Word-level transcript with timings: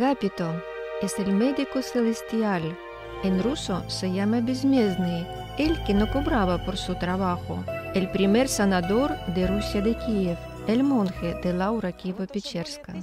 Agapito 0.00 0.50
es 1.02 1.18
el 1.18 1.30
médico 1.34 1.82
celestial. 1.82 2.74
En 3.22 3.42
ruso 3.42 3.84
se 3.90 4.10
llama 4.10 4.40
Bezmezny, 4.40 5.26
el 5.58 5.84
que 5.84 5.92
no 5.92 6.10
cobraba 6.10 6.64
por 6.64 6.78
su 6.78 6.94
trabajo, 6.94 7.62
el 7.94 8.10
primer 8.10 8.48
sanador 8.48 9.14
de 9.34 9.46
Rusia 9.46 9.82
de 9.82 9.94
Kiev, 9.98 10.38
el 10.66 10.84
monje 10.84 11.34
de 11.42 11.52
Laura 11.52 11.92
Kiva-Pecherska. 11.92 12.94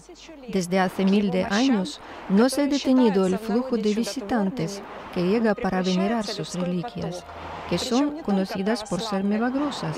Desde 0.48 0.80
hace 0.80 1.06
mil 1.06 1.30
de 1.30 1.44
años 1.44 2.02
no 2.30 2.50
se 2.50 2.64
ha 2.64 2.66
detenido 2.66 3.28
el 3.28 3.38
flujo 3.38 3.78
de 3.78 3.94
visitantes 3.94 4.82
que 5.14 5.22
llega 5.22 5.54
para 5.54 5.84
venerar 5.84 6.26
sus 6.26 6.56
reliquias 6.56 7.24
que 7.70 7.78
son 7.78 8.22
conocidas 8.22 8.84
por 8.84 9.02
ser 9.02 9.24
milagrosas 9.24 9.98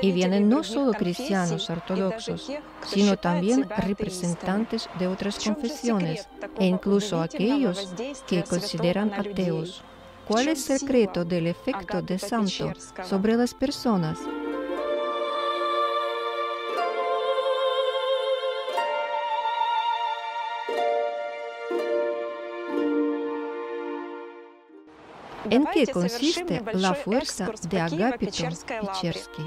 y 0.00 0.12
vienen 0.12 0.48
no 0.48 0.62
solo 0.64 0.92
cristianos 0.92 1.68
ortodoxos, 1.70 2.50
sino 2.86 3.16
también 3.16 3.68
representantes 3.68 4.88
de 4.98 5.06
otras 5.06 5.38
confesiones 5.42 6.28
e 6.58 6.66
incluso 6.66 7.20
aquellos 7.20 7.92
que 8.26 8.42
consideran 8.44 9.12
ateos. 9.12 9.82
¿Cuál 10.26 10.48
es 10.48 10.70
el 10.70 10.78
secreto 10.78 11.24
del 11.24 11.48
efecto 11.48 12.02
de 12.02 12.18
santo 12.18 12.72
sobre 13.02 13.36
las 13.36 13.52
personas? 13.52 14.18
¿En 25.50 25.66
qué 25.66 25.86
consiste 25.88 26.62
la 26.74 26.94
fuerza 26.94 27.50
de 27.68 27.80
Agapito 27.80 28.30
Pichersky? 28.30 29.42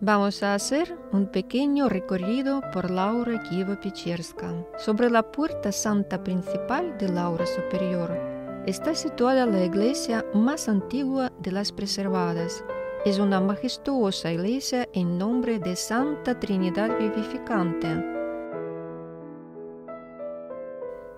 Vamos 0.00 0.42
a 0.42 0.54
hacer 0.54 0.98
un 1.12 1.26
pequeño 1.26 1.90
recorrido 1.90 2.62
por 2.72 2.90
Laura 2.90 3.42
Kiva 3.42 3.78
Picherska. 3.78 4.54
Sobre 4.78 5.10
la 5.10 5.22
puerta 5.22 5.70
santa 5.70 6.24
principal 6.24 6.96
de 6.96 7.10
Laura 7.10 7.44
Superior 7.46 8.10
está 8.66 8.94
situada 8.94 9.44
la 9.44 9.64
iglesia 9.64 10.24
más 10.32 10.68
antigua 10.68 11.30
de 11.40 11.52
las 11.52 11.72
preservadas. 11.72 12.64
Es 13.04 13.18
una 13.18 13.40
majestuosa 13.40 14.32
iglesia 14.32 14.88
en 14.94 15.18
nombre 15.18 15.58
de 15.58 15.76
Santa 15.76 16.40
Trinidad 16.40 16.98
Vivificante 16.98 18.11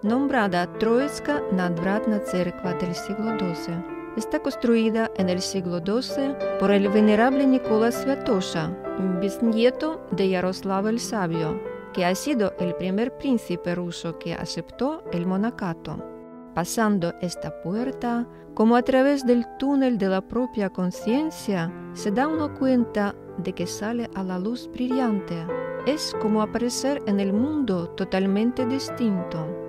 nombrada 0.04 0.66
Troitska 0.78 1.42
Nadvratna 1.50 2.20
Cerkva 2.20 2.74
del 2.74 2.94
siglo 2.94 3.38
XII. 3.38 3.74
Está 4.18 4.38
construida 4.38 5.10
en 5.16 5.30
el 5.30 5.40
siglo 5.40 5.78
XII 5.78 6.36
por 6.60 6.70
el 6.70 6.90
venerable 6.90 7.46
Nicolás 7.46 8.02
Sviatosha, 8.02 8.70
bisnieto 9.18 10.06
de 10.10 10.28
Yaroslav 10.28 10.88
el 10.88 11.00
Sabio, 11.00 11.58
que 11.94 12.04
ha 12.04 12.14
sido 12.14 12.52
el 12.58 12.74
primer 12.74 13.16
príncipe 13.16 13.74
ruso 13.74 14.18
que 14.18 14.34
aceptó 14.34 15.02
el 15.10 15.26
monacato. 15.26 15.96
Pasando 16.54 17.14
esta 17.22 17.62
puerta, 17.62 18.28
como 18.52 18.76
a 18.76 18.82
través 18.82 19.24
del 19.24 19.46
túnel 19.58 19.96
de 19.96 20.08
la 20.08 20.20
propia 20.20 20.68
conciencia, 20.68 21.72
se 21.94 22.10
da 22.10 22.28
uno 22.28 22.54
cuenta 22.54 23.14
de 23.38 23.54
que 23.54 23.66
sale 23.66 24.10
a 24.14 24.22
la 24.22 24.38
luz 24.38 24.70
brillante. 24.70 25.46
Es 25.86 26.14
como 26.20 26.42
aparecer 26.42 27.02
en 27.06 27.20
el 27.20 27.32
mundo 27.32 27.88
totalmente 27.88 28.66
distinto. 28.66 29.63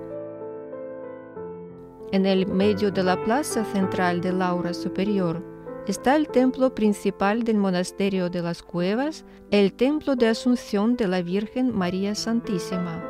En 2.15 2.25
el 2.25 2.47
medio 2.47 2.91
de 2.91 3.03
la 3.03 3.21
plaza 3.25 3.65
central 3.65 4.21
de 4.21 4.31
Laura 4.31 4.73
Superior 4.73 5.43
está 5.85 6.15
el 6.15 6.29
templo 6.29 6.73
principal 6.73 7.43
del 7.43 7.57
monasterio 7.57 8.29
de 8.29 8.41
las 8.41 8.63
Cuevas, 8.63 9.25
el 9.51 9.73
templo 9.73 10.15
de 10.15 10.29
Asunción 10.29 10.95
de 10.95 11.09
la 11.09 11.21
Virgen 11.21 11.77
María 11.77 12.15
Santísima. 12.15 13.03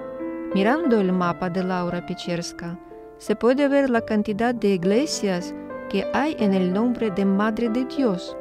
Mirando 0.56 1.00
el 1.00 1.12
mapa 1.12 1.52
de 1.52 1.64
Laura 1.64 2.04
Picherska, 2.08 2.80
se 3.20 3.36
puede 3.36 3.68
ver 3.68 3.92
la 3.92 4.02
cantidad 4.02 4.56
de 4.56 4.70
iglesias 4.70 5.54
que 5.88 6.08
hay 6.12 6.36
en 6.40 6.56
el 6.56 6.74
nombre 6.74 7.12
de 7.12 7.26
Madre 7.26 7.70
de 7.70 7.86
Dios 7.86 8.36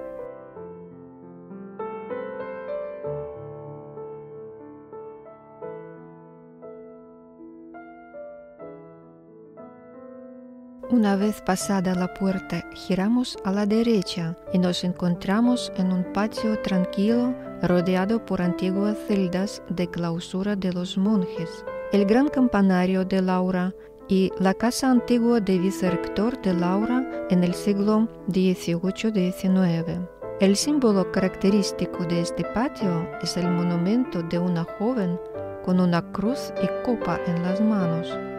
Una 10.91 11.17
vez 11.17 11.41
pasada 11.41 11.95
la 11.95 12.13
puerta, 12.13 12.63
giramos 12.75 13.39
a 13.45 13.53
la 13.53 13.65
derecha 13.65 14.37
y 14.53 14.59
nos 14.59 14.85
encontramos 14.85 15.73
en 15.77 15.91
un 15.93 16.05
patio 16.13 16.61
tranquilo 16.61 17.35
rodeado 17.63 18.25
por 18.25 18.43
antiguas 18.43 18.97
celdas 19.09 19.63
de 19.71 19.89
clausura 19.89 20.57
de 20.57 20.73
los 20.73 20.99
monjes. 20.99 21.65
El 21.93 22.05
gran 22.05 22.29
campanario 22.29 23.05
de 23.05 23.23
Laura 23.23 23.75
y 24.09 24.31
la 24.39 24.53
casa 24.53 24.91
antigua 24.91 25.41
de 25.41 25.59
vicerrector 25.59 26.41
de 26.43 26.53
Laura 26.53 27.27
en 27.31 27.43
el 27.43 27.55
siglo 27.55 28.07
XVIII-XIX. 28.29 30.01
El 30.41 30.55
símbolo 30.55 31.11
característico 31.11 32.05
de 32.05 32.21
este 32.21 32.45
patio 32.45 33.09
es 33.23 33.39
el 33.39 33.51
monumento 33.51 34.23
de 34.23 34.39
una 34.39 34.65
joven 34.79 35.19
con 35.65 35.81
una 35.81 36.03
cruz 36.13 36.53
y 36.63 36.67
copa 36.85 37.19
en 37.27 37.43
las 37.43 37.61
manos. 37.63 38.34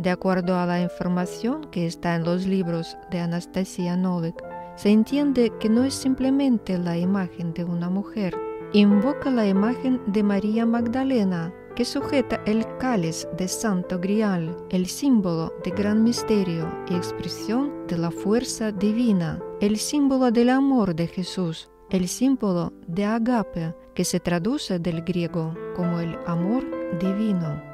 De 0.00 0.08
acuerdo 0.08 0.56
a 0.58 0.64
la 0.64 0.80
información 0.80 1.66
que 1.70 1.86
está 1.86 2.14
en 2.14 2.24
los 2.24 2.46
libros 2.46 2.96
de 3.10 3.20
Anastasia 3.20 3.98
Novik, 3.98 4.34
se 4.74 4.88
entiende 4.88 5.52
que 5.60 5.68
no 5.68 5.84
es 5.84 5.92
simplemente 5.92 6.78
la 6.78 6.96
imagen 6.96 7.52
de 7.52 7.64
una 7.64 7.90
mujer, 7.90 8.34
invoca 8.72 9.30
la 9.30 9.46
imagen 9.46 10.00
de 10.06 10.22
María 10.22 10.64
Magdalena, 10.64 11.52
que 11.76 11.84
sujeta 11.84 12.40
el 12.46 12.64
cáliz 12.78 13.28
de 13.36 13.46
Santo 13.46 13.98
Grial, 13.98 14.56
el 14.70 14.86
símbolo 14.86 15.52
de 15.62 15.70
gran 15.70 16.02
misterio 16.02 16.66
y 16.88 16.94
expresión 16.94 17.86
de 17.86 17.98
la 17.98 18.10
fuerza 18.10 18.72
divina, 18.72 19.38
el 19.60 19.76
símbolo 19.76 20.30
del 20.30 20.48
amor 20.48 20.94
de 20.94 21.08
Jesús, 21.08 21.68
el 21.90 22.08
símbolo 22.08 22.72
de 22.86 23.04
agape, 23.04 23.74
que 23.94 24.06
se 24.06 24.18
traduce 24.18 24.78
del 24.78 25.02
griego 25.02 25.54
como 25.76 26.00
el 26.00 26.16
amor 26.26 26.64
divino. 26.98 27.69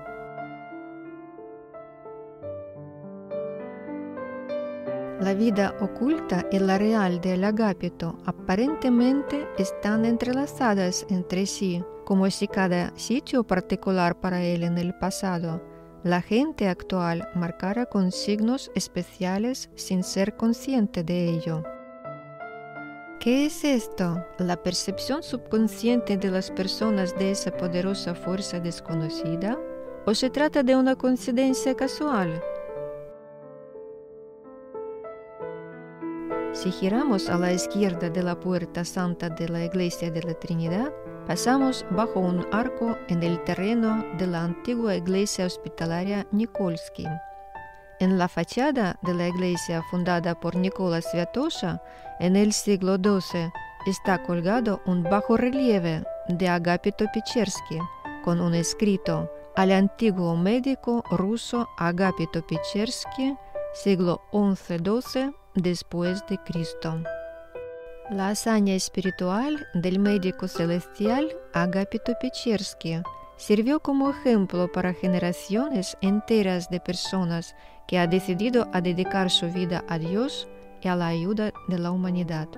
La 5.21 5.33
vida 5.33 5.75
oculta 5.81 6.47
y 6.51 6.59
la 6.59 6.77
real 6.77 7.21
del 7.23 7.45
agapito 7.45 8.19
aparentemente 8.27 9.49
están 9.57 10.05
entrelazadas 10.05 11.07
entre 11.09 11.47
sí, 11.47 11.83
como 12.05 12.31
si 12.31 12.47
cada 12.47 12.93
sitio 12.97 13.43
particular 13.43 14.21
para 14.21 14.43
él 14.43 14.63
en 14.63 14.77
el 14.77 14.95
pasado, 14.95 15.63
la 16.05 16.23
gente 16.23 16.69
actual 16.69 17.29
marcara 17.35 17.87
con 17.87 18.13
signos 18.13 18.71
especiales 18.75 19.71
sin 19.75 20.05
ser 20.05 20.37
consciente 20.37 21.03
de 21.03 21.31
ello. 21.31 21.65
¿Qué 23.19 23.47
es 23.47 23.65
esto? 23.65 24.23
¿La 24.39 24.63
percepción 24.63 25.23
subconsciente 25.23 26.17
de 26.17 26.31
las 26.31 26.51
personas 26.51 27.19
de 27.19 27.33
esa 27.33 27.51
poderosa 27.51 28.15
fuerza 28.15 28.61
desconocida? 28.61 29.59
¿O 30.05 30.15
se 30.15 30.31
trata 30.31 30.63
de 30.63 30.77
una 30.77 30.95
coincidencia 30.95 31.75
casual? 31.75 32.41
Si 36.56 36.73
giramos 36.73 37.29
a 37.29 37.37
la 37.37 37.53
izquierda 37.53 38.08
de 38.08 38.23
la 38.23 38.41
puerta 38.41 38.82
santa 38.82 39.29
de 39.29 39.47
la 39.47 39.62
iglesia 39.62 40.11
de 40.11 40.23
la 40.23 40.32
Trinidad, 40.32 40.91
pasamos 41.26 41.85
bajo 41.91 42.20
un 42.20 42.47
arco 42.50 42.97
en 43.08 43.23
el 43.23 43.44
terreno 43.44 44.03
de 44.17 44.26
la 44.26 44.43
antigua 44.43 44.97
iglesia 44.97 45.44
hospitalaria 45.44 46.26
Nikolsky. 46.32 47.05
En 48.00 48.17
la 48.17 48.26
fachada 48.26 48.99
de 49.03 49.12
la 49.12 49.29
iglesia 49.29 49.82
fundada 49.91 50.41
por 50.41 50.56
Nicolás 50.56 51.05
Sviatosha 51.11 51.82
en 52.20 52.37
el 52.37 52.55
siglo 52.55 52.97
XII 52.97 53.53
está 53.87 54.23
colgado 54.23 54.81
un 54.87 55.03
bajo 55.03 55.37
relieve 55.37 56.05
de 56.29 56.49
Agapito 56.49 57.05
Pichersky 57.12 57.81
con 58.25 58.41
un 58.41 58.55
escrito 58.55 59.31
al 59.56 59.73
antiguo 59.73 60.35
médico 60.37 61.05
ruso 61.11 61.69
Agapito 61.76 62.47
Pichersky, 62.47 63.37
siglo 63.75 64.23
XI-XII 64.32 65.35
después 65.56 66.25
de 66.29 66.38
Cristo. 66.38 67.03
La 68.11 68.29
hazaña 68.29 68.75
espiritual 68.75 69.67
del 69.75 69.99
médico 69.99 70.47
celestial 70.47 71.37
Agapito 71.53 72.12
Pechersky 72.20 73.03
sirvió 73.37 73.81
como 73.81 74.11
ejemplo 74.11 74.70
para 74.70 74.94
generaciones 74.94 75.97
enteras 76.00 76.70
de 76.70 76.79
personas 76.79 77.56
que 77.88 77.99
han 77.99 78.11
decidido 78.11 78.67
dedicar 78.82 79.31
su 79.31 79.50
vida 79.50 79.85
a 79.88 79.99
Dios 79.99 80.49
y 80.81 80.88
a 80.88 80.97
la 80.97 81.08
ayuda 81.08 81.53
de 81.69 81.79
la 81.79 81.91
humanidad. 81.91 82.49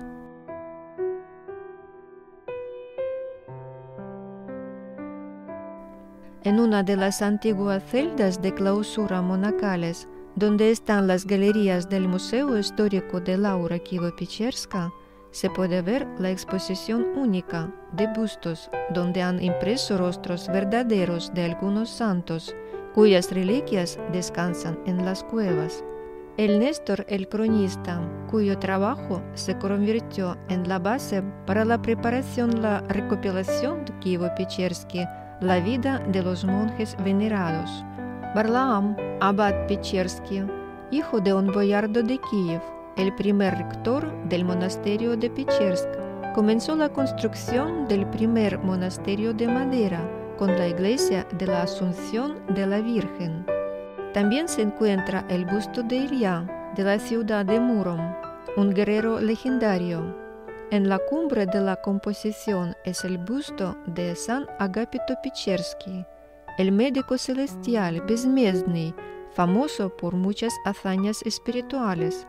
En 6.43 6.59
una 6.59 6.83
de 6.83 6.95
las 6.95 7.21
antiguas 7.21 7.83
celdas 7.83 8.41
de 8.41 8.53
clausura 8.53 9.21
monacales 9.21 10.07
donde 10.35 10.71
están 10.71 11.07
las 11.07 11.25
galerías 11.25 11.89
del 11.89 12.07
Museo 12.07 12.57
Histórico 12.57 13.19
de 13.19 13.37
Laura 13.37 13.79
Kivo-Pecherska, 13.79 14.91
se 15.31 15.49
puede 15.49 15.81
ver 15.81 16.07
la 16.17 16.31
exposición 16.31 17.05
única 17.15 17.71
de 17.91 18.07
bustos 18.07 18.69
donde 18.93 19.21
han 19.21 19.41
impreso 19.41 19.97
rostros 19.97 20.47
verdaderos 20.47 21.33
de 21.33 21.45
algunos 21.45 21.89
santos 21.89 22.55
cuyas 22.93 23.31
reliquias 23.31 23.99
descansan 24.11 24.79
en 24.85 25.05
las 25.05 25.23
cuevas. 25.23 25.83
El 26.37 26.59
Néstor 26.59 27.05
el 27.09 27.27
cronista, 27.27 28.01
cuyo 28.29 28.57
trabajo 28.57 29.21
se 29.33 29.57
convirtió 29.57 30.37
en 30.47 30.67
la 30.67 30.79
base 30.79 31.21
para 31.45 31.65
la 31.65 31.81
preparación 31.81 32.61
la 32.61 32.79
recopilación 32.87 33.83
de 33.85 33.93
Kivo-Pechersky, 33.99 35.05
la 35.41 35.59
vida 35.59 35.99
de 36.11 36.23
los 36.23 36.45
monjes 36.45 36.95
venerados. 37.03 37.83
Barlaam, 38.35 38.95
abad 39.21 39.65
Pechersky, 39.67 40.43
hijo 40.91 41.19
de 41.19 41.33
un 41.33 41.47
boyardo 41.47 42.03
de 42.03 42.19
Kiev, 42.29 42.61
el 42.95 43.13
primer 43.15 43.57
rector 43.57 44.07
del 44.25 44.45
monasterio 44.45 45.17
de 45.17 45.31
Pechersk, 45.31 45.87
comenzó 46.35 46.75
la 46.75 46.89
construcción 46.89 47.87
del 47.87 48.05
primer 48.07 48.59
monasterio 48.59 49.33
de 49.33 49.47
madera 49.47 50.07
con 50.37 50.55
la 50.59 50.67
iglesia 50.67 51.25
de 51.39 51.47
la 51.47 51.63
Asunción 51.63 52.37
de 52.53 52.67
la 52.67 52.81
Virgen. 52.81 53.47
También 54.13 54.47
se 54.47 54.61
encuentra 54.61 55.25
el 55.27 55.45
busto 55.45 55.81
de 55.81 55.95
Ilya 55.95 56.71
de 56.75 56.83
la 56.83 56.99
ciudad 56.99 57.47
de 57.47 57.59
Murom, 57.59 58.13
un 58.57 58.69
guerrero 58.75 59.19
legendario. 59.19 60.15
En 60.69 60.87
la 60.87 60.99
cumbre 60.99 61.47
de 61.47 61.61
la 61.61 61.77
composición 61.77 62.75
es 62.85 63.03
el 63.05 63.17
busto 63.17 63.75
de 63.87 64.15
San 64.15 64.45
Agapito 64.59 65.15
Pichersky, 65.23 66.05
el 66.59 66.71
médico 66.71 67.17
celestial 67.17 68.01
Besmesny, 68.01 68.93
famoso 69.31 69.89
por 69.89 70.13
muchas 70.13 70.53
hazañas 70.65 71.23
espirituales. 71.23 72.27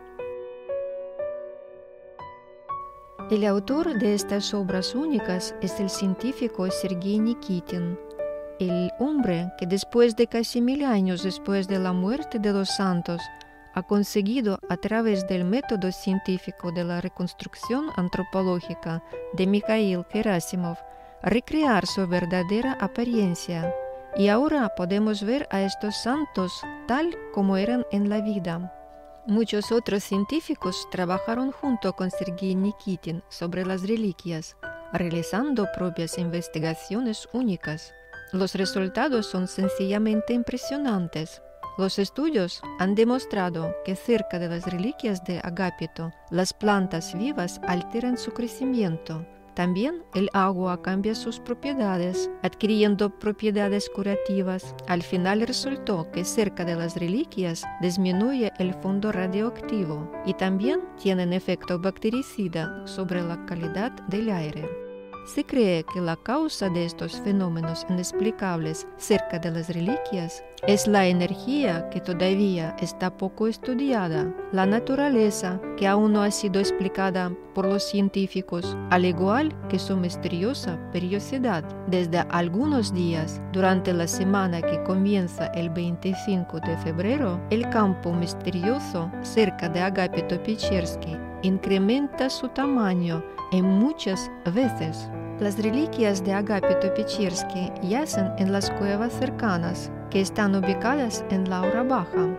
El 3.30 3.44
autor 3.44 3.98
de 3.98 4.14
estas 4.14 4.54
obras 4.54 4.94
únicas 4.94 5.54
es 5.60 5.78
el 5.80 5.90
científico 5.90 6.70
Sergei 6.70 7.18
Nikitin 7.18 7.98
el 8.60 8.92
hombre 8.98 9.50
que 9.56 9.66
después 9.66 10.14
de 10.16 10.26
casi 10.26 10.60
mil 10.60 10.84
años 10.84 11.22
después 11.22 11.66
de 11.66 11.78
la 11.78 11.94
muerte 11.94 12.38
de 12.38 12.52
los 12.52 12.68
santos 12.68 13.22
ha 13.72 13.82
conseguido 13.82 14.58
a 14.68 14.76
través 14.76 15.26
del 15.26 15.44
método 15.44 15.90
científico 15.90 16.70
de 16.70 16.84
la 16.84 17.00
reconstrucción 17.00 17.86
antropológica 17.96 19.02
de 19.32 19.46
Mikhail 19.46 20.04
Gerasimov 20.10 20.76
recrear 21.22 21.86
su 21.86 22.06
verdadera 22.06 22.76
apariencia. 22.80 23.74
Y 24.16 24.28
ahora 24.28 24.74
podemos 24.76 25.22
ver 25.22 25.46
a 25.50 25.62
estos 25.62 25.96
santos 25.96 26.62
tal 26.86 27.16
como 27.32 27.56
eran 27.56 27.86
en 27.92 28.08
la 28.08 28.20
vida. 28.20 28.74
Muchos 29.26 29.70
otros 29.70 30.02
científicos 30.02 30.88
trabajaron 30.90 31.52
junto 31.52 31.92
con 31.94 32.10
Sergei 32.10 32.54
Nikitin 32.54 33.22
sobre 33.28 33.64
las 33.64 33.82
reliquias, 33.82 34.56
realizando 34.92 35.68
propias 35.76 36.18
investigaciones 36.18 37.28
únicas. 37.32 37.94
Los 38.32 38.54
resultados 38.54 39.26
son 39.26 39.46
sencillamente 39.46 40.32
impresionantes. 40.32 41.42
Los 41.78 41.98
estudios 41.98 42.60
han 42.78 42.94
demostrado 42.94 43.74
que 43.84 43.94
cerca 43.94 44.38
de 44.38 44.48
las 44.48 44.66
reliquias 44.66 45.24
de 45.24 45.38
Agapito, 45.38 46.12
las 46.30 46.52
plantas 46.52 47.16
vivas 47.16 47.60
alteran 47.66 48.18
su 48.18 48.32
crecimiento. 48.32 49.24
También 49.54 50.04
el 50.14 50.30
agua 50.32 50.80
cambia 50.82 51.14
sus 51.14 51.40
propiedades, 51.40 52.30
adquiriendo 52.42 53.10
propiedades 53.18 53.90
curativas. 53.90 54.74
Al 54.86 55.02
final 55.02 55.40
resultó 55.42 56.10
que 56.12 56.24
cerca 56.24 56.64
de 56.64 56.76
las 56.76 56.96
reliquias 56.96 57.64
disminuye 57.80 58.52
el 58.58 58.74
fondo 58.74 59.12
radioactivo 59.12 60.10
y 60.24 60.34
también 60.34 60.80
tienen 61.00 61.32
efecto 61.32 61.78
bactericida 61.78 62.86
sobre 62.86 63.22
la 63.22 63.44
calidad 63.46 63.92
del 64.08 64.30
aire. 64.30 64.89
Se 65.26 65.44
cree 65.44 65.84
que 65.84 66.00
la 66.00 66.16
causa 66.16 66.68
de 66.70 66.84
estos 66.84 67.20
fenómenos 67.20 67.86
inexplicables 67.88 68.86
cerca 68.96 69.38
de 69.38 69.50
las 69.50 69.68
reliquias 69.68 70.42
es 70.66 70.86
la 70.86 71.06
energía 71.06 71.88
que 71.90 72.00
todavía 72.00 72.76
está 72.80 73.16
poco 73.16 73.46
estudiada, 73.46 74.34
la 74.52 74.66
naturaleza 74.66 75.60
que 75.76 75.86
aún 75.86 76.12
no 76.12 76.22
ha 76.22 76.30
sido 76.30 76.58
explicada 76.60 77.32
por 77.54 77.66
los 77.66 77.82
científicos, 77.84 78.76
al 78.90 79.04
igual 79.04 79.54
que 79.68 79.78
su 79.78 79.96
misteriosa 79.96 80.78
periodicidad. 80.92 81.64
Desde 81.86 82.18
algunos 82.30 82.92
días, 82.92 83.40
durante 83.52 83.92
la 83.92 84.08
semana 84.08 84.62
que 84.62 84.82
comienza 84.82 85.46
el 85.48 85.70
25 85.70 86.60
de 86.60 86.76
febrero, 86.78 87.40
el 87.50 87.68
campo 87.70 88.12
misterioso 88.12 89.10
cerca 89.22 89.68
de 89.68 89.80
Agapito 89.80 90.42
Pichersky 90.42 91.29
incrementa 91.42 92.30
su 92.30 92.48
tamaño 92.48 93.24
en 93.52 93.64
muchas 93.64 94.30
veces. 94.54 95.08
Las 95.38 95.56
reliquias 95.62 96.22
de 96.22 96.34
Agapito 96.34 96.92
Pichirsky 96.94 97.72
yacen 97.82 98.30
en 98.38 98.52
las 98.52 98.70
cuevas 98.72 99.12
cercanas, 99.12 99.90
que 100.10 100.20
están 100.20 100.54
ubicadas 100.54 101.24
en 101.30 101.48
Laura 101.48 101.82
Baja. 101.82 102.36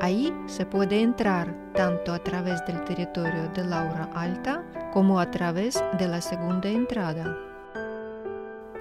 Ahí 0.00 0.34
se 0.46 0.66
puede 0.66 1.00
entrar 1.00 1.54
tanto 1.74 2.12
a 2.12 2.18
través 2.18 2.64
del 2.66 2.84
territorio 2.84 3.48
de 3.54 3.64
Laura 3.64 4.10
Alta 4.14 4.62
como 4.92 5.18
a 5.18 5.30
través 5.30 5.82
de 5.98 6.08
la 6.08 6.20
segunda 6.20 6.68
entrada. 6.68 7.38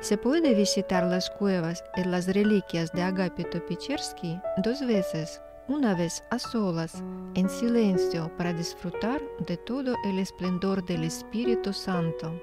Se 0.02 0.18
puede 0.18 0.56
visitar 0.56 1.04
las 1.04 1.30
cuevas 1.30 1.84
y 1.96 2.04
las 2.04 2.28
reliquias 2.28 2.92
de 2.92 3.04
Agapito 3.04 3.64
Pichirsky 3.66 4.42
dos 4.58 4.86
veces, 4.86 5.42
una 5.68 5.96
vez 5.96 6.24
a 6.30 6.40
solas, 6.40 7.04
en 7.36 7.50
silencio, 7.50 8.32
para 8.38 8.54
disfrutar 8.54 9.22
de 9.48 9.58
todo 9.58 9.96
el 10.06 10.20
esplendor 10.20 10.84
del 10.86 11.04
Espíritu 11.04 11.74
Santo. 11.74 12.34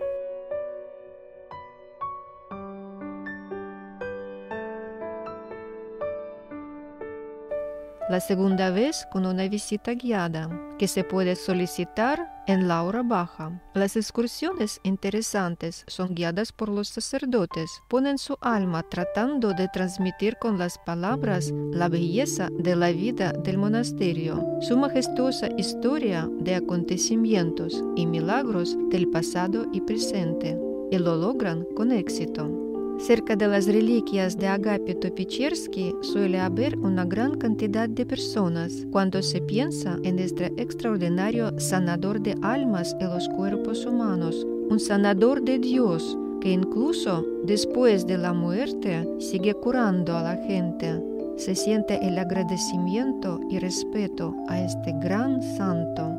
la 8.09 8.21
segunda 8.21 8.71
vez 8.71 9.07
con 9.13 9.27
una 9.27 9.47
visita 9.49 9.93
guiada 9.93 10.49
que 10.79 10.89
se 10.89 11.05
puede 11.05 11.37
solicitar 11.37 12.38
en 12.49 12.67
la 12.67 12.83
hora 12.83 13.03
baja. 13.03 13.63
Las 13.75 13.95
excursiones 13.95 14.81
interesantes 14.83 15.85
son 15.87 16.15
guiadas 16.15 16.51
por 16.51 16.71
los 16.71 16.89
sacerdotes, 16.89 17.71
ponen 17.89 18.19
su 18.19 18.37
alma 18.41 18.83
tratando 18.83 19.53
de 19.53 19.69
transmitir 19.69 20.37
con 20.39 20.59
las 20.59 20.79
palabras 20.79 21.53
la 21.71 21.89
belleza 21.89 22.49
de 22.51 22.75
la 22.75 22.91
vida 22.91 23.33
del 23.33 23.59
monasterio, 23.59 24.45
su 24.61 24.77
majestuosa 24.77 25.49
historia 25.57 26.29
de 26.41 26.57
acontecimientos 26.57 27.85
y 27.95 28.07
milagros 28.07 28.77
del 28.89 29.09
pasado 29.09 29.67
y 29.73 29.83
presente, 29.83 30.59
y 30.91 30.99
lo 30.99 31.17
logran 31.17 31.67
con 31.77 31.93
éxito. 31.93 32.68
Cerca 32.99 33.37
de 33.37 33.47
las 33.47 33.67
reliquias 33.67 34.37
de 34.37 34.49
Agapito 34.49 35.15
Pichersky 35.15 35.95
suele 36.03 36.41
haber 36.41 36.77
una 36.79 37.05
gran 37.05 37.39
cantidad 37.39 37.89
de 37.89 38.05
personas 38.05 38.73
cuando 38.91 39.23
se 39.23 39.41
piensa 39.41 39.97
en 40.03 40.19
este 40.19 40.47
extraordinario 40.57 41.59
sanador 41.61 42.21
de 42.21 42.35
almas 42.43 42.97
y 43.01 43.05
los 43.05 43.29
cuerpos 43.29 43.87
humanos, 43.87 44.45
un 44.69 44.81
sanador 44.81 45.43
de 45.43 45.61
Dios 45.61 46.19
que 46.41 46.51
incluso 46.51 47.25
después 47.45 48.05
de 48.05 48.19
la 48.19 48.33
muerte 48.33 49.09
sigue 49.21 49.55
curando 49.55 50.17
a 50.17 50.23
la 50.23 50.37
gente. 50.37 51.01
Se 51.37 51.55
siente 51.55 52.05
el 52.05 52.19
agradecimiento 52.19 53.41
y 53.49 53.61
respeto 53.61 54.35
a 54.49 54.61
este 54.61 54.93
gran 55.01 55.41
santo. 55.57 56.19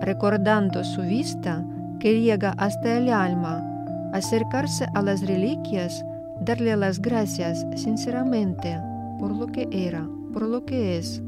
Recordando 0.00 0.84
su 0.84 1.02
vista 1.02 1.64
que 1.98 2.20
llega 2.20 2.54
hasta 2.58 2.96
el 2.96 3.08
alma, 3.08 3.68
acercarse 4.12 4.86
a 4.94 5.02
las 5.02 5.26
reliquias 5.26 6.04
darle 6.44 6.76
las 6.76 7.00
gracias 7.00 7.64
sinceramente 7.76 8.78
por 9.18 9.30
lo 9.30 9.46
que 9.46 9.68
era, 9.70 10.08
por 10.32 10.42
lo 10.42 10.64
que 10.64 10.98
es, 10.98 11.22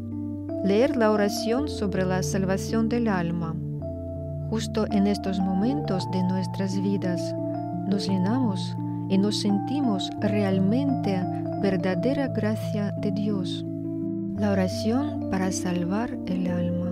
leer 0.64 0.96
la 0.96 1.12
oración 1.12 1.68
sobre 1.68 2.04
la 2.04 2.22
salvación 2.22 2.88
del 2.88 3.08
alma. 3.08 3.54
Justo 4.50 4.86
en 4.90 5.06
estos 5.06 5.38
momentos 5.38 6.10
de 6.10 6.22
nuestras 6.24 6.80
vidas 6.82 7.34
nos 7.88 8.08
llenamos 8.08 8.76
y 9.08 9.18
nos 9.18 9.40
sentimos 9.40 10.10
realmente 10.20 11.22
verdadera 11.62 12.28
gracia 12.28 12.92
de 13.00 13.12
Dios. 13.12 13.64
La 14.36 14.50
oración 14.50 15.28
para 15.30 15.52
salvar 15.52 16.18
el 16.26 16.48
alma. 16.48 16.90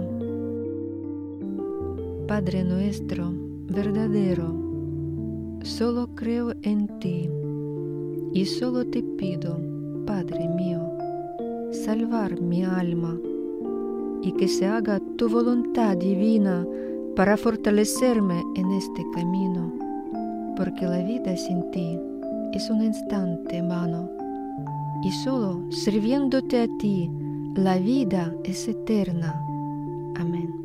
Padre 2.29 2.62
nuestro, 2.62 3.33
verdadero, 3.67 4.55
solo 5.62 6.14
creo 6.14 6.55
en 6.62 6.87
ti 7.00 7.29
y 8.35 8.47
solo 8.47 8.85
te 8.87 9.03
pido, 9.03 9.59
Padre 10.07 10.49
mío, 10.49 10.81
salvar 11.71 12.41
mi 12.41 12.65
alma 12.65 13.19
y 14.23 14.33
que 14.33 14.49
se 14.49 14.67
haga 14.67 15.01
tu 15.17 15.29
voluntad 15.29 15.97
divina 15.97 16.67
para 17.17 17.37
fortalecerme 17.37 18.43
en 18.57 18.71
este 18.73 19.05
camino, 19.15 19.73
porque 20.57 20.87
la 20.87 21.03
vida 21.03 21.37
sin 21.37 21.71
ti 21.71 21.99
es 22.53 22.71
un 22.71 22.83
instante 22.83 23.61
vano 23.62 24.11
y 25.03 25.11
solo 25.11 25.61
sirviéndote 25.71 26.62
a 26.62 26.69
ti 26.79 27.11
la 27.55 27.79
vida 27.79 28.35
es 28.45 28.69
eterna. 28.69 29.35
Amén. 30.15 30.62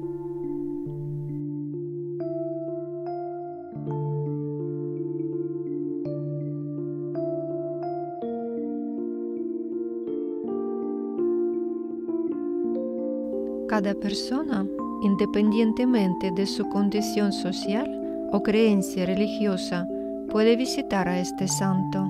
Cada 13.77 13.93
persona, 13.93 14.65
independientemente 15.03 16.31
de 16.31 16.47
su 16.47 16.67
condición 16.67 17.31
social 17.31 17.87
o 18.31 18.41
creencia 18.41 19.05
religiosa, 19.05 19.87
puede 20.31 20.55
visitar 20.55 21.07
a 21.07 21.19
este 21.19 21.47
santo, 21.47 22.09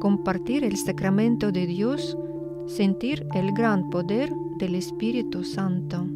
compartir 0.00 0.64
el 0.64 0.74
sacramento 0.78 1.52
de 1.52 1.66
Dios, 1.66 2.16
sentir 2.66 3.26
el 3.34 3.52
gran 3.52 3.90
poder 3.90 4.32
del 4.58 4.74
Espíritu 4.74 5.44
Santo. 5.44 6.06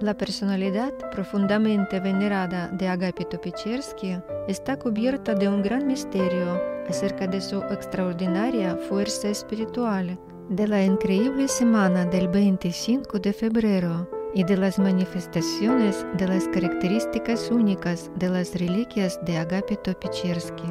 La 0.00 0.16
personalidad 0.16 0.92
profundamente 1.10 1.98
venerada 1.98 2.68
de 2.68 2.86
Agapito 2.86 3.40
Pechersky 3.40 4.20
está 4.46 4.78
cubierta 4.78 5.34
de 5.34 5.48
un 5.48 5.62
gran 5.62 5.84
misterio 5.84 6.77
acerca 6.88 7.26
de 7.26 7.40
su 7.40 7.58
extraordinaria 7.64 8.76
fuerza 8.76 9.28
espiritual, 9.28 10.18
de 10.48 10.66
la 10.66 10.82
increíble 10.82 11.46
semana 11.48 12.06
del 12.06 12.28
25 12.28 13.18
de 13.18 13.32
febrero 13.32 14.08
y 14.34 14.44
de 14.44 14.56
las 14.56 14.78
manifestaciones 14.78 16.06
de 16.16 16.28
las 16.28 16.48
características 16.48 17.50
únicas 17.50 18.10
de 18.16 18.28
las 18.28 18.54
reliquias 18.54 19.18
de 19.24 19.36
Agapito 19.36 19.98
Pechersky. 19.98 20.70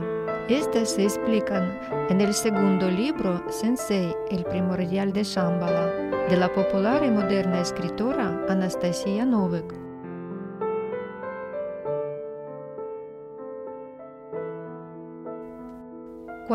Estas 0.50 0.90
se 0.92 1.04
explican 1.04 1.78
en 2.10 2.22
el 2.22 2.34
segundo 2.34 2.90
libro 2.90 3.44
Sensei, 3.50 4.16
el 4.32 4.46
primordial 4.46 5.12
de 5.12 5.24
Shambhala, 5.24 5.88
de 6.30 6.38
la 6.38 6.52
popular 6.54 7.04
y 7.04 7.12
moderna 7.12 7.62
escritora 7.62 8.46
Anastasia 8.48 9.26
Novik. 9.26 9.87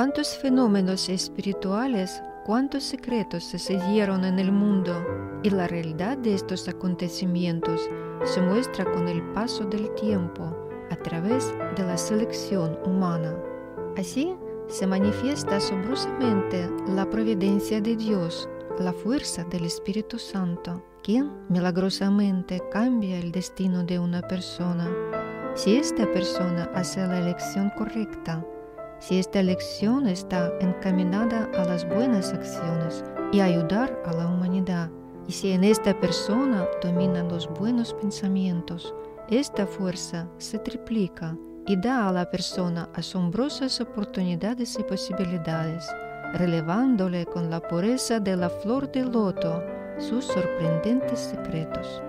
¿Cuántos 0.02 0.37
fenómenos 0.37 1.09
espirituales, 1.09 2.25
cuántos 2.44 2.82
secretos 2.82 3.44
se 3.44 3.61
sucedieron 3.61 4.25
en 4.25 4.40
el 4.40 4.50
mundo? 4.50 4.92
Y 5.44 5.50
la 5.50 5.68
realidad 5.68 6.18
de 6.18 6.35
estos 6.35 6.66
acontecimientos 6.66 7.88
se 8.25 8.40
muestra 8.40 8.85
con 8.85 9.06
el 9.06 9.23
paso 9.30 9.64
del 9.64 9.94
tiempo 9.94 10.56
a 10.90 10.97
través 10.97 11.54
de 11.76 11.85
la 11.85 11.97
selección 11.97 12.76
humana. 12.85 13.32
Así 13.97 14.35
se 14.66 14.88
manifiesta 14.88 15.59
asombrosamente 15.59 16.68
la 16.88 17.09
providencia 17.09 17.80
de 17.80 17.94
Dios, 17.94 18.49
la 18.80 18.92
fuerza 18.92 19.44
del 19.44 19.66
Espíritu 19.66 20.18
Santo, 20.18 20.85
quien 21.04 21.30
milagrosamente 21.49 22.61
cambia 22.73 23.21
el 23.21 23.30
destino 23.30 23.85
de 23.85 24.00
una 24.00 24.21
persona. 24.23 24.90
Si 25.54 25.76
esta 25.76 26.11
persona 26.11 26.68
hace 26.75 27.06
la 27.06 27.21
elección 27.21 27.71
correcta, 27.78 28.44
si 29.02 29.18
esta 29.18 29.40
elección 29.40 30.06
está 30.06 30.52
encaminada 30.61 31.50
a 31.56 31.64
las 31.64 31.88
buenas 31.88 32.32
acciones 32.32 33.04
y 33.32 33.40
ayudar 33.40 34.00
a 34.06 34.12
la 34.12 34.28
humanidad, 34.28 34.90
y 35.26 35.32
si 35.32 35.50
en 35.50 35.64
esta 35.64 35.99
persona 35.99 36.66
dominan 36.80 37.28
los 37.28 37.49
buenos 37.49 37.94
pensamientos, 37.94 38.94
esta 39.28 39.66
fuerza 39.66 40.28
se 40.38 40.61
triplica 40.61 41.37
y 41.66 41.76
da 41.76 42.09
a 42.09 42.12
la 42.12 42.30
persona 42.30 42.88
asombrosas 42.94 43.80
oportunidades 43.80 44.78
y 44.78 44.85
posibilidades, 44.85 45.85
relevándole 46.35 47.26
con 47.26 47.50
la 47.50 47.61
pureza 47.61 48.21
de 48.21 48.37
la 48.37 48.50
flor 48.50 48.90
de 48.92 49.04
loto 49.04 49.64
sus 49.99 50.26
sorprendentes 50.26 51.18
secretos. 51.18 52.02